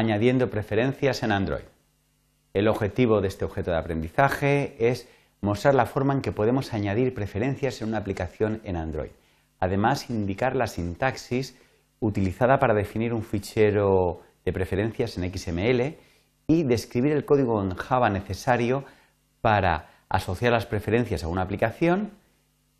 añadiendo 0.00 0.50
preferencias 0.50 1.22
en 1.22 1.30
Android. 1.30 1.64
El 2.54 2.68
objetivo 2.68 3.20
de 3.20 3.28
este 3.28 3.44
objeto 3.44 3.70
de 3.70 3.76
aprendizaje 3.76 4.74
es 4.78 5.06
mostrar 5.42 5.74
la 5.74 5.86
forma 5.86 6.14
en 6.14 6.22
que 6.22 6.32
podemos 6.32 6.72
añadir 6.72 7.14
preferencias 7.14 7.80
en 7.80 7.88
una 7.88 7.98
aplicación 7.98 8.60
en 8.64 8.76
Android. 8.76 9.10
Además, 9.58 10.08
indicar 10.08 10.56
la 10.56 10.66
sintaxis 10.66 11.54
utilizada 12.00 12.58
para 12.58 12.74
definir 12.74 13.12
un 13.12 13.22
fichero 13.22 14.22
de 14.44 14.52
preferencias 14.54 15.18
en 15.18 15.30
XML 15.30 15.96
y 16.46 16.62
describir 16.62 17.12
el 17.12 17.26
código 17.26 17.62
en 17.62 17.74
Java 17.74 18.08
necesario 18.08 18.84
para 19.42 19.90
asociar 20.08 20.52
las 20.52 20.64
preferencias 20.64 21.24
a 21.24 21.28
una 21.28 21.42
aplicación 21.42 22.10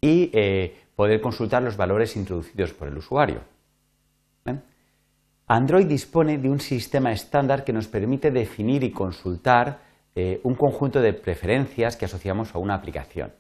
y 0.00 0.30
eh, 0.32 0.74
poder 0.96 1.20
consultar 1.20 1.62
los 1.62 1.76
valores 1.76 2.16
introducidos 2.16 2.72
por 2.72 2.88
el 2.88 2.96
usuario. 2.96 3.42
Android 5.52 5.86
dispone 5.86 6.38
de 6.38 6.48
un 6.48 6.60
sistema 6.60 7.10
estándar 7.10 7.64
que 7.64 7.72
nos 7.72 7.88
permite 7.88 8.30
definir 8.30 8.84
y 8.84 8.92
consultar 8.92 9.80
eh, 10.14 10.40
un 10.44 10.54
conjunto 10.54 11.00
de 11.00 11.12
preferencias 11.12 11.96
que 11.96 12.04
asociamos 12.04 12.54
a 12.54 12.58
una 12.58 12.76
aplicación. 12.76 13.32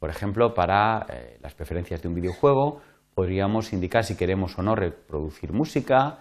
Por 0.00 0.10
ejemplo, 0.10 0.54
para 0.54 1.06
eh, 1.08 1.38
las 1.40 1.54
preferencias 1.54 2.02
de 2.02 2.08
un 2.08 2.16
videojuego 2.16 2.80
podríamos 3.14 3.72
indicar 3.72 4.02
si 4.02 4.16
queremos 4.16 4.58
o 4.58 4.62
no 4.62 4.74
reproducir 4.74 5.52
música, 5.52 6.18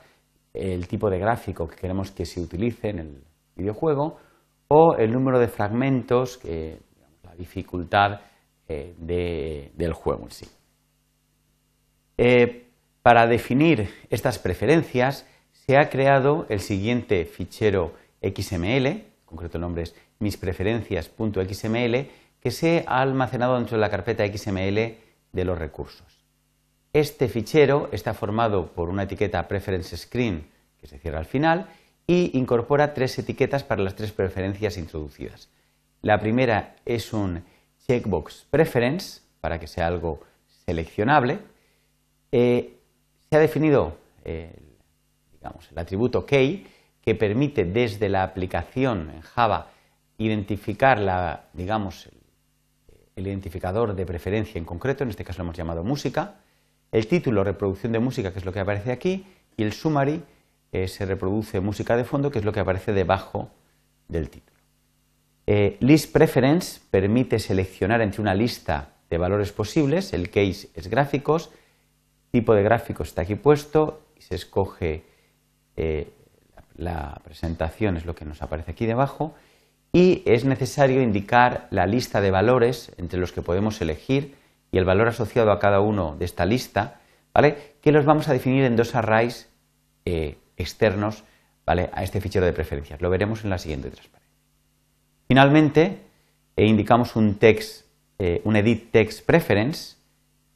el 0.53 0.87
tipo 0.87 1.09
de 1.09 1.17
gráfico 1.17 1.67
que 1.67 1.75
queremos 1.75 2.11
que 2.11 2.27
se 2.27 2.39
utilice 2.39 2.89
en 2.89 2.99
el 2.99 3.23
videojuego 3.55 4.19
o 4.67 4.95
el 4.95 5.11
número 5.11 5.39
de 5.39 5.47
fragmentos, 5.47 6.39
la 6.43 7.33
dificultad 7.35 8.19
eh, 8.67 8.93
del 9.73 9.93
juego 9.93 10.25
en 10.25 10.31
sí. 10.31 10.45
Para 13.01 13.27
definir 13.27 13.89
estas 14.09 14.39
preferencias 14.39 15.25
se 15.51 15.77
ha 15.77 15.89
creado 15.89 16.45
el 16.49 16.59
siguiente 16.59 17.25
fichero 17.25 17.93
XML, 18.21 19.03
concreto 19.25 19.57
el 19.57 19.61
nombre 19.61 19.83
es 19.83 19.95
mispreferencias.xml, 20.19 22.07
que 22.39 22.51
se 22.51 22.83
ha 22.87 23.01
almacenado 23.01 23.55
dentro 23.55 23.77
de 23.77 23.81
la 23.81 23.89
carpeta 23.89 24.25
XML 24.25 24.97
de 25.31 25.45
los 25.45 25.57
recursos. 25.57 26.25
Este 26.93 27.29
fichero 27.29 27.89
está 27.91 28.13
formado 28.13 28.73
por 28.73 28.89
una 28.89 29.03
etiqueta 29.03 29.47
preference 29.47 29.95
screen 29.95 30.47
que 30.79 30.87
se 30.87 30.99
cierra 30.99 31.19
al 31.19 31.25
final 31.25 31.67
y 32.05 32.37
incorpora 32.37 32.93
tres 32.93 33.17
etiquetas 33.17 33.63
para 33.63 33.81
las 33.81 33.95
tres 33.95 34.11
preferencias 34.11 34.77
introducidas. 34.77 35.49
La 36.01 36.19
primera 36.19 36.75
es 36.85 37.13
un 37.13 37.43
checkbox 37.87 38.47
preference 38.49 39.21
para 39.39 39.59
que 39.59 39.67
sea 39.67 39.87
algo 39.87 40.19
seleccionable. 40.65 41.39
Eh, 42.31 42.80
se 43.31 43.37
ha 43.37 43.39
definido 43.39 43.97
eh, 44.25 44.51
el 45.71 45.79
atributo 45.79 46.25
key, 46.25 46.67
que 47.01 47.15
permite 47.15 47.63
desde 47.63 48.09
la 48.09 48.23
aplicación 48.23 49.09
en 49.09 49.21
Java 49.21 49.69
identificar 50.17 50.99
la, 50.99 51.45
digamos, 51.53 52.09
el 53.15 53.27
identificador 53.27 53.95
de 53.95 54.05
preferencia 54.05 54.59
en 54.59 54.65
concreto, 54.65 55.05
en 55.05 55.11
este 55.11 55.23
caso 55.23 55.39
lo 55.39 55.45
hemos 55.45 55.55
llamado 55.55 55.81
música, 55.85 56.41
el 56.91 57.07
título 57.07 57.45
reproducción 57.45 57.93
de 57.93 57.99
música, 57.99 58.33
que 58.33 58.39
es 58.39 58.45
lo 58.45 58.51
que 58.51 58.59
aparece 58.59 58.91
aquí, 58.91 59.25
y 59.55 59.63
el 59.63 59.71
summary 59.71 60.21
eh, 60.73 60.89
se 60.89 61.05
reproduce 61.05 61.61
música 61.61 61.95
de 61.95 62.03
fondo, 62.03 62.31
que 62.31 62.39
es 62.39 62.45
lo 62.45 62.51
que 62.51 62.59
aparece 62.59 62.91
debajo 62.91 63.49
del 64.09 64.29
título. 64.29 64.57
Eh, 65.47 65.77
list 65.79 66.11
preference 66.11 66.81
permite 66.91 67.39
seleccionar 67.39 68.01
entre 68.01 68.21
una 68.21 68.35
lista 68.35 68.89
de 69.09 69.17
valores 69.17 69.53
posibles, 69.53 70.11
el 70.11 70.29
case 70.29 70.69
es 70.75 70.89
gráficos, 70.89 71.49
tipo 72.31 72.55
de 72.55 72.63
gráficos 72.63 73.09
está 73.09 73.23
aquí 73.23 73.35
puesto 73.35 74.01
y 74.17 74.21
se 74.21 74.35
escoge 74.35 75.03
eh, 75.75 76.11
la 76.75 77.19
presentación 77.23 77.97
es 77.97 78.05
lo 78.05 78.15
que 78.15 78.25
nos 78.25 78.41
aparece 78.41 78.71
aquí 78.71 78.85
debajo 78.85 79.35
y 79.91 80.23
es 80.25 80.45
necesario 80.45 81.01
indicar 81.01 81.67
la 81.69 81.85
lista 81.85 82.21
de 82.21 82.31
valores 82.31 82.93
entre 82.97 83.19
los 83.19 83.33
que 83.33 83.41
podemos 83.41 83.81
elegir 83.81 84.35
y 84.71 84.77
el 84.77 84.85
valor 84.85 85.09
asociado 85.09 85.51
a 85.51 85.59
cada 85.59 85.81
uno 85.81 86.15
de 86.17 86.23
esta 86.23 86.45
lista, 86.45 87.01
¿vale? 87.33 87.75
que 87.81 87.91
los 87.91 88.05
vamos 88.05 88.29
a 88.29 88.33
definir 88.33 88.63
en 88.63 88.77
dos 88.77 88.95
arrays 88.95 89.49
eh, 90.05 90.37
externos 90.55 91.25
¿vale? 91.65 91.89
a 91.91 92.03
este 92.03 92.21
fichero 92.21 92.45
de 92.45 92.53
preferencias. 92.53 93.01
Lo 93.01 93.09
veremos 93.09 93.43
en 93.43 93.49
la 93.49 93.57
siguiente 93.57 93.89
transparencia. 93.89 94.37
Finalmente, 95.27 95.97
eh, 96.55 96.65
indicamos 96.65 97.17
un, 97.17 97.35
text, 97.35 97.85
un 98.43 98.55
edit 98.55 98.91
text 98.91 99.25
preference 99.25 99.97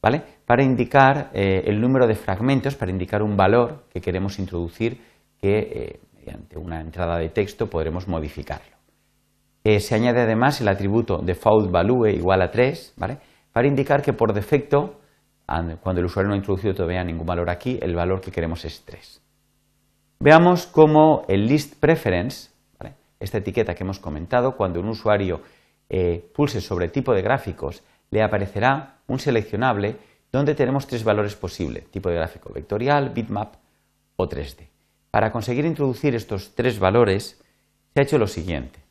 ¿vale? 0.00 0.22
Para 0.46 0.62
indicar 0.62 1.30
el 1.34 1.80
número 1.80 2.06
de 2.06 2.14
fragmentos, 2.14 2.76
para 2.76 2.92
indicar 2.92 3.22
un 3.22 3.36
valor 3.36 3.84
que 3.92 4.00
queremos 4.00 4.38
introducir 4.38 4.98
que 5.40 5.58
eh, 5.58 6.00
mediante 6.14 6.58
una 6.58 6.80
entrada 6.80 7.18
de 7.18 7.28
texto 7.28 7.68
podremos 7.68 8.08
modificarlo. 8.08 8.76
Eh, 9.64 9.80
se 9.80 9.94
añade 9.94 10.20
además 10.20 10.60
el 10.60 10.68
atributo 10.68 11.18
default 11.18 11.70
value 11.70 12.10
igual 12.10 12.42
a 12.42 12.50
3, 12.50 12.94
¿vale? 12.96 13.18
para 13.52 13.66
indicar 13.66 14.02
que 14.02 14.12
por 14.12 14.32
defecto, 14.32 15.00
cuando 15.46 16.00
el 16.00 16.06
usuario 16.06 16.28
no 16.28 16.34
ha 16.34 16.38
introducido 16.38 16.74
todavía 16.74 17.02
ningún 17.02 17.26
valor 17.26 17.50
aquí, 17.50 17.78
el 17.80 17.94
valor 17.94 18.20
que 18.20 18.30
queremos 18.30 18.64
es 18.64 18.84
3. 18.84 19.22
Veamos 20.20 20.66
cómo 20.66 21.22
el 21.28 21.46
list 21.46 21.78
preference, 21.80 22.50
esta 23.18 23.38
etiqueta 23.38 23.74
que 23.74 23.84
hemos 23.84 23.98
comentado, 23.98 24.56
cuando 24.56 24.80
un 24.80 24.88
usuario 24.88 25.40
eh, 25.88 26.30
pulse 26.34 26.60
sobre 26.60 26.88
tipo 26.88 27.14
de 27.14 27.22
gráficos, 27.22 27.82
le 28.10 28.22
aparecerá 28.22 28.98
un 29.06 29.18
seleccionable 29.18 29.96
donde 30.32 30.54
tenemos 30.54 30.86
tres 30.86 31.04
valores 31.04 31.34
posibles, 31.34 31.90
tipo 31.90 32.08
de 32.08 32.16
gráfico 32.16 32.52
vectorial, 32.52 33.10
bitmap 33.10 33.54
o 34.16 34.28
3D. 34.28 34.68
Para 35.10 35.32
conseguir 35.32 35.64
introducir 35.64 36.14
estos 36.14 36.54
tres 36.54 36.78
valores 36.78 37.40
se 37.94 38.00
ha 38.00 38.02
hecho 38.02 38.18
lo 38.18 38.26
siguiente. 38.26 38.86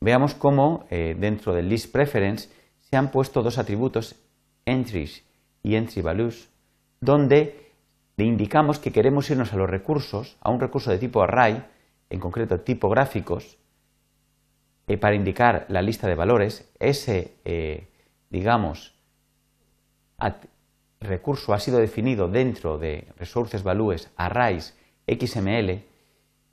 Veamos 0.00 0.34
cómo 0.34 0.86
eh, 0.90 1.14
dentro 1.18 1.52
del 1.52 1.68
list 1.68 1.92
preference 1.92 2.48
se 2.80 2.96
han 2.96 3.10
puesto 3.10 3.42
dos 3.42 3.58
atributos, 3.58 4.16
entries 4.64 5.24
y 5.62 5.74
entry 5.74 6.00
values, 6.00 6.48
donde 7.00 7.72
le 8.16 8.24
indicamos 8.24 8.78
que 8.78 8.92
queremos 8.92 9.28
irnos 9.30 9.52
a 9.52 9.56
los 9.56 9.68
recursos, 9.68 10.38
a 10.40 10.50
un 10.50 10.58
recurso 10.58 10.90
de 10.90 10.98
tipo 10.98 11.22
array, 11.22 11.64
en 12.08 12.18
concreto 12.18 12.60
tipo 12.60 12.88
gráficos, 12.88 13.58
eh, 14.88 14.96
para 14.96 15.14
indicar 15.14 15.66
la 15.68 15.82
lista 15.82 16.08
de 16.08 16.14
valores. 16.14 16.72
Ese, 16.80 17.34
eh, 17.44 17.88
digamos, 18.30 18.94
recurso 21.00 21.54
ha 21.54 21.58
sido 21.58 21.78
definido 21.78 22.28
dentro 22.28 22.78
de 22.78 23.08
resources 23.16 23.62
values 23.62 24.10
arrays 24.16 24.76
XML 25.06 25.82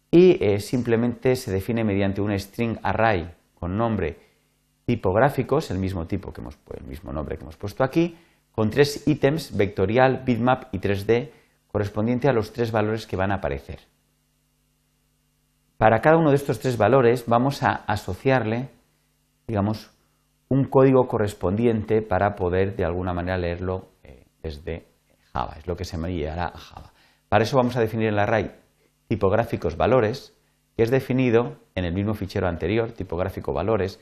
y 0.10 0.44
eh, 0.44 0.60
simplemente 0.60 1.36
se 1.36 1.52
define 1.52 1.84
mediante 1.84 2.22
un 2.22 2.38
string 2.40 2.78
array 2.82 3.30
con 3.60 3.78
nombre 3.78 4.18
tipográficos, 4.86 5.70
el 5.70 5.80
mismo 5.80 6.08
tipo 6.08 6.32
que 6.32 6.40
hemos, 6.40 6.58
el 6.78 6.86
mismo 6.86 7.12
nombre 7.12 7.38
que 7.38 7.44
hemos 7.44 7.58
puesto 7.58 7.84
aquí, 7.84 8.18
con 8.54 8.70
tres 8.70 9.06
ítems 9.06 9.56
vectorial, 9.56 10.24
bitmap 10.26 10.74
y 10.74 10.80
3D 10.80 11.30
correspondiente 11.68 12.30
a 12.30 12.34
los 12.34 12.54
tres 12.54 12.72
valores 12.72 13.06
que 13.06 13.18
van 13.18 13.32
a 13.32 13.36
aparecer. 13.36 13.80
Para 15.78 16.02
cada 16.02 16.18
uno 16.18 16.30
de 16.30 16.38
estos 16.38 16.60
tres 16.60 16.78
valores 16.78 17.26
vamos 17.28 17.62
a 17.64 17.74
asociarle, 17.74 18.70
digamos, 19.46 19.92
un 20.50 20.66
código 20.66 21.08
correspondiente 21.08 22.02
para 22.02 22.36
poder 22.36 22.76
de 22.76 22.86
alguna 22.86 23.14
manera 23.14 23.38
leerlo 23.38 23.90
eh, 24.04 24.26
desde 24.42 24.86
Java, 25.34 25.56
es 25.58 25.68
lo 25.68 25.76
que 25.76 25.86
se 25.86 25.98
me 25.98 26.10
guiará 26.10 26.48
a 26.48 26.58
Java. 26.58 26.94
Para 27.30 27.44
eso 27.44 27.58
vamos 27.58 27.76
a 27.76 27.82
definir 27.82 28.08
el 28.08 28.20
array 28.20 28.52
tipográficos 29.08 29.78
valores, 29.78 30.34
que 30.76 30.84
es 30.84 30.92
definido 30.92 31.58
en 31.76 31.86
el 31.86 31.94
mismo 31.94 32.14
fichero 32.14 32.48
anterior, 32.48 32.92
tipográfico 32.92 33.54
valores, 33.54 34.00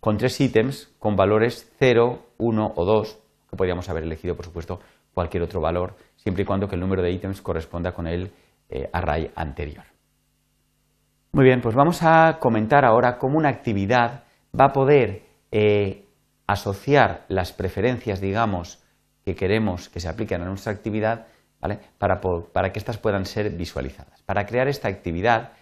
con 0.00 0.16
tres 0.16 0.40
ítems 0.40 0.92
con 0.98 1.14
valores 1.14 1.72
0, 1.78 2.20
1 2.38 2.72
o 2.74 2.84
2, 2.84 3.18
que 3.50 3.56
podríamos 3.56 3.88
haber 3.88 4.04
elegido, 4.04 4.34
por 4.34 4.44
supuesto, 4.44 4.80
cualquier 5.14 5.42
otro 5.42 5.60
valor, 5.60 5.94
siempre 6.16 6.42
y 6.42 6.46
cuando 6.46 6.68
que 6.68 6.74
el 6.74 6.80
número 6.80 7.02
de 7.02 7.12
ítems 7.12 7.42
corresponda 7.42 7.92
con 7.92 8.06
el 8.06 8.32
eh, 8.68 8.88
array 8.92 9.30
anterior. 9.36 9.84
Muy 11.32 11.44
bien, 11.44 11.60
pues 11.60 11.74
vamos 11.74 12.02
a 12.02 12.38
comentar 12.40 12.84
ahora 12.84 13.16
cómo 13.16 13.38
una 13.38 13.48
actividad 13.48 14.24
va 14.58 14.66
a 14.66 14.72
poder 14.72 15.22
eh, 15.52 16.08
asociar 16.46 17.24
las 17.28 17.52
preferencias, 17.52 18.20
digamos, 18.20 18.80
que 19.24 19.36
queremos 19.36 19.88
que 19.88 20.00
se 20.00 20.08
apliquen 20.08 20.42
a 20.42 20.46
nuestra 20.46 20.72
actividad 20.72 21.26
para, 21.98 22.72
que 22.72 22.78
éstas 22.78 22.98
puedan 22.98 23.24
ser 23.24 23.50
visualizadas. 23.50 24.22
Para 24.22 24.46
crear 24.46 24.66
esta 24.66 24.88
actividad, 24.88 25.52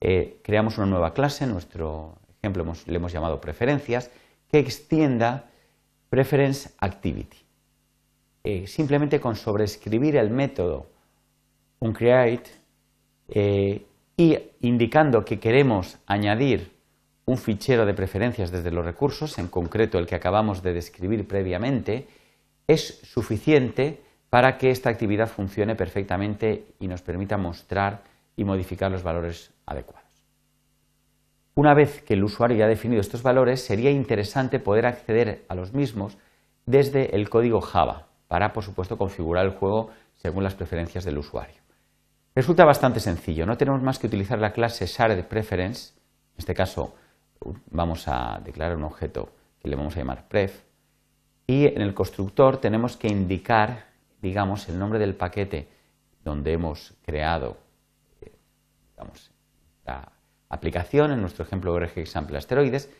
eh, 0.00 0.38
creamos 0.44 0.78
una 0.78 0.86
nueva 0.86 1.12
clase, 1.12 1.44
en 1.44 1.50
nuestro 1.50 2.16
ejemplo 2.40 2.64
le 2.86 2.96
hemos 2.96 3.12
llamado 3.12 3.40
preferencias, 3.40 4.10
que 4.48 4.60
extienda 4.60 5.50
preference 6.08 6.70
activity. 6.78 7.38
Eh, 8.44 8.66
simplemente 8.66 9.20
con 9.20 9.34
sobreescribir 9.34 10.16
el 10.16 10.30
método 10.30 10.86
onCreate 11.80 12.50
eh, 13.28 13.84
y 14.16 14.38
indicando 14.60 15.24
que 15.24 15.40
queremos 15.40 15.98
añadir 16.06 16.77
un 17.28 17.36
fichero 17.36 17.84
de 17.84 17.92
preferencias 17.92 18.50
desde 18.50 18.70
los 18.70 18.86
recursos, 18.86 19.38
en 19.38 19.48
concreto 19.48 19.98
el 19.98 20.06
que 20.06 20.14
acabamos 20.14 20.62
de 20.62 20.72
describir 20.72 21.28
previamente, 21.28 22.08
es 22.66 23.00
suficiente 23.02 24.00
para 24.30 24.56
que 24.56 24.70
esta 24.70 24.88
actividad 24.88 25.28
funcione 25.28 25.74
perfectamente 25.74 26.64
y 26.80 26.88
nos 26.88 27.02
permita 27.02 27.36
mostrar 27.36 28.00
y 28.34 28.44
modificar 28.44 28.90
los 28.90 29.02
valores 29.02 29.50
adecuados. 29.66 30.08
Una 31.54 31.74
vez 31.74 32.00
que 32.00 32.14
el 32.14 32.24
usuario 32.24 32.56
ya 32.56 32.64
ha 32.64 32.68
definido 32.68 33.02
estos 33.02 33.22
valores, 33.22 33.60
sería 33.60 33.90
interesante 33.90 34.58
poder 34.58 34.86
acceder 34.86 35.44
a 35.48 35.54
los 35.54 35.74
mismos 35.74 36.16
desde 36.64 37.14
el 37.14 37.28
código 37.28 37.60
Java 37.60 38.06
para, 38.26 38.54
por 38.54 38.64
supuesto, 38.64 38.96
configurar 38.96 39.44
el 39.44 39.52
juego 39.52 39.90
según 40.14 40.44
las 40.44 40.54
preferencias 40.54 41.04
del 41.04 41.18
usuario. 41.18 41.60
Resulta 42.34 42.64
bastante 42.64 43.00
sencillo, 43.00 43.44
no 43.44 43.58
tenemos 43.58 43.82
más 43.82 43.98
que 43.98 44.06
utilizar 44.06 44.38
la 44.38 44.52
clase 44.52 44.86
sharedPreference, 44.86 45.92
en 45.92 46.38
este 46.38 46.54
caso 46.54 46.94
vamos 47.70 48.08
a 48.08 48.40
declarar 48.44 48.76
un 48.76 48.84
objeto 48.84 49.30
que 49.60 49.68
le 49.68 49.76
vamos 49.76 49.96
a 49.96 50.00
llamar 50.00 50.28
pref, 50.28 50.62
y 51.46 51.66
en 51.66 51.80
el 51.80 51.94
constructor 51.94 52.58
tenemos 52.58 52.96
que 52.96 53.08
indicar, 53.08 53.86
digamos, 54.20 54.68
el 54.68 54.78
nombre 54.78 54.98
del 54.98 55.14
paquete 55.14 55.68
donde 56.22 56.52
hemos 56.52 56.94
creado 57.04 57.56
eh, 58.20 58.32
la 59.86 60.12
aplicación, 60.50 61.10
en 61.10 61.22
nuestro 61.22 61.44
ejemplo 61.44 61.78
RG 61.78 62.00
Example 62.00 62.36
Asteroides, 62.36 62.90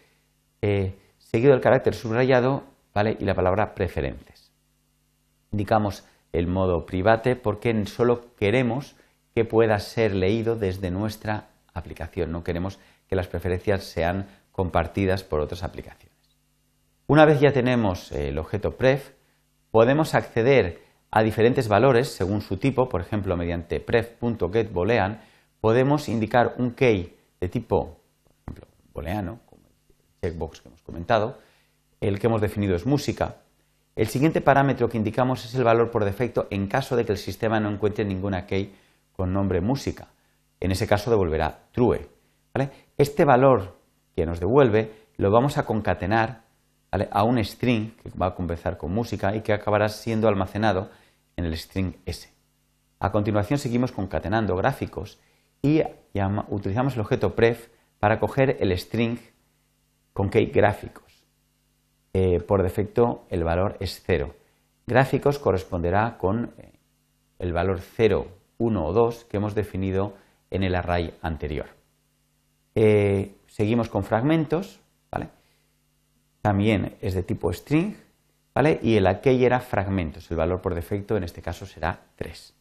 eh, 0.63 0.99
seguido 1.19 1.53
del 1.53 1.61
carácter 1.61 1.95
subrayado 1.95 2.65
¿vale? 2.95 3.17
y 3.21 3.25
la 3.25 3.35
palabra 3.35 3.75
preferentes. 3.75 4.51
Indicamos 5.53 6.05
el 6.33 6.47
modo 6.47 6.87
private 6.87 7.37
porque 7.37 7.87
solo 7.87 8.35
queremos 8.37 8.97
que 9.35 9.45
pueda 9.45 9.79
ser 9.79 10.15
leído 10.15 10.57
desde 10.57 10.91
nuestra 10.91 11.49
aplicación, 11.75 12.33
no 12.33 12.45
queremos 12.45 12.79
que 13.09 13.17
las 13.17 13.29
preferencias 13.29 13.85
sean 13.85 14.29
compartidas 14.53 15.25
por 15.25 15.41
otras 15.41 15.63
aplicaciones. 15.63 16.17
Una 17.07 17.25
vez 17.25 17.41
ya 17.41 17.53
tenemos 17.53 18.13
el 18.13 18.39
objeto 18.39 18.77
pref, 18.77 19.13
podemos 19.71 20.15
acceder 20.15 20.83
a 21.11 21.23
diferentes 21.23 21.69
valores 21.69 22.09
según 22.09 22.43
su 22.43 22.59
tipo, 22.59 22.89
por 22.89 23.01
ejemplo, 23.01 23.37
mediante 23.37 23.81
pref.getBoolean, 23.81 25.23
podemos 25.61 26.09
indicar 26.09 26.55
un 26.59 26.73
key 26.73 27.17
de 27.41 27.49
tipo, 27.49 28.01
por 28.25 28.35
ejemplo, 28.43 28.67
booleano, 28.93 29.41
como 29.47 29.63
el 29.67 30.31
checkbox 30.31 30.61
que 30.61 30.69
hemos 30.69 30.83
comentado, 30.83 31.39
el 32.01 32.19
que 32.19 32.27
hemos 32.27 32.41
definido 32.41 32.77
es 32.77 32.87
música. 32.87 33.37
El 33.97 34.09
siguiente 34.09 34.41
parámetro 34.41 34.89
que 34.89 34.97
indicamos 34.97 35.45
es 35.45 35.55
el 35.55 35.65
valor 35.65 35.91
por 35.91 36.05
defecto 36.05 36.47
en 36.51 36.69
caso 36.69 36.95
de 36.95 37.05
que 37.05 37.13
el 37.13 37.19
sistema 37.19 37.59
no 37.59 37.71
encuentre 37.71 38.05
ninguna 38.05 38.47
key 38.47 38.75
con 39.13 39.33
nombre 39.33 39.61
música. 39.61 40.09
En 40.61 40.71
ese 40.71 40.87
caso 40.87 41.11
devolverá 41.11 41.67
true. 41.73 42.09
Este 42.97 43.25
valor 43.25 43.79
que 44.17 44.27
nos 44.27 44.41
devuelve 44.41 44.93
lo 45.17 45.31
vamos 45.31 45.59
a 45.59 45.65
concatenar 45.65 46.43
a 46.91 47.23
un 47.23 47.43
string 47.45 47.97
que 47.97 48.11
va 48.11 48.27
a 48.27 48.35
comenzar 48.35 48.79
con 48.79 48.93
música 48.93 49.37
y 49.37 49.43
que 49.43 49.53
acabará 49.53 49.89
siendo 49.89 50.29
almacenado 50.29 50.91
en 51.37 51.45
el 51.45 51.57
string 51.57 51.95
S. 52.07 52.33
A 53.01 53.13
continuación 53.13 53.59
seguimos 53.59 53.93
concatenando 53.93 54.57
gráficos 54.57 55.19
y 55.63 55.83
utilizamos 56.49 56.95
el 56.95 57.01
objeto 57.01 57.35
pref 57.35 57.69
para 58.01 58.19
coger 58.19 58.57
el 58.61 58.77
string 58.77 59.19
con 60.13 60.31
key 60.31 60.47
gráficos. 60.47 61.25
Eh, 62.13 62.41
por 62.41 62.63
defecto 62.63 63.27
el 63.31 63.45
valor 63.45 63.77
es 63.81 64.03
0. 64.05 64.35
Gráficos 64.87 65.39
corresponderá 65.39 66.17
con 66.19 66.53
eh, 66.59 66.73
el 67.39 67.53
valor 67.53 67.81
0, 67.81 68.27
1 68.59 68.87
o 68.87 68.93
2 68.93 69.25
que 69.27 69.37
hemos 69.37 69.55
definido 69.55 70.15
en 70.51 70.65
el 70.65 70.75
array 70.75 71.15
anterior. 71.23 71.78
Eh, 72.81 73.35
seguimos 73.49 73.89
con 73.89 74.05
fragmentos, 74.05 74.79
¿vale? 75.11 75.31
También 76.41 76.95
es 77.01 77.15
de 77.15 77.25
tipo 77.25 77.53
string, 77.53 77.97
¿vale? 78.55 78.79
Y 78.81 78.95
el 78.95 79.21
key 79.21 79.45
era 79.45 79.59
fragmentos. 79.59 80.31
El 80.31 80.37
valor 80.37 80.61
por 80.61 80.77
defecto 80.77 81.17
en 81.17 81.25
este 81.25 81.43
caso 81.43 81.67
será 81.67 81.99
3. 82.15 82.55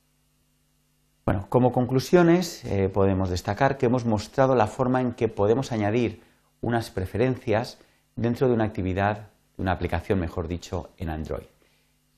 Bueno, 1.23 1.45
como 1.49 1.71
conclusiones 1.71 2.65
eh, 2.65 2.89
podemos 2.89 3.29
destacar 3.29 3.77
que 3.77 3.85
hemos 3.85 4.05
mostrado 4.05 4.55
la 4.55 4.65
forma 4.65 5.01
en 5.01 5.13
que 5.13 5.27
podemos 5.27 5.71
añadir 5.71 6.23
unas 6.61 6.89
preferencias 6.89 7.77
dentro 8.15 8.47
de 8.47 8.55
una 8.55 8.63
actividad, 8.63 9.29
de 9.55 9.61
una 9.61 9.73
aplicación, 9.73 10.19
mejor 10.19 10.47
dicho, 10.47 10.89
en 10.97 11.09
Android. 11.09 11.45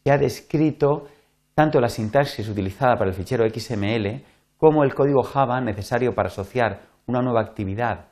Se 0.05 0.11
ha 0.13 0.17
descrito 0.17 1.07
tanto 1.53 1.81
la 1.81 1.89
sintaxis 1.89 2.47
utilizada 2.47 2.95
para 2.95 3.09
el 3.09 3.15
fichero 3.15 3.43
XML 3.45 4.23
como 4.55 4.85
el 4.85 4.95
código 4.95 5.21
Java 5.21 5.59
necesario 5.59 6.15
para 6.15 6.29
asociar 6.29 6.87
una 7.09 7.23
nueva 7.23 7.41
actividad 7.41 8.05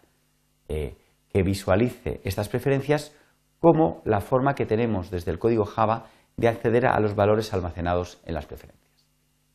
eh, 0.67 0.97
que 1.29 1.43
visualice 1.43 2.19
estas 2.23 2.49
preferencias, 2.49 3.15
como 3.59 4.01
la 4.05 4.21
forma 4.21 4.55
que 4.55 4.65
tenemos 4.65 5.11
desde 5.11 5.31
el 5.31 5.37
código 5.37 5.65
Java 5.65 6.07
de 6.35 6.47
acceder 6.47 6.87
a 6.87 6.99
los 6.99 7.15
valores 7.15 7.53
almacenados 7.53 8.19
en 8.25 8.33
las 8.33 8.47
preferencias. 8.47 9.05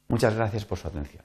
Muchas 0.07 0.37
gracias 0.37 0.65
por 0.65 0.79
su 0.79 0.87
atención. 0.87 1.25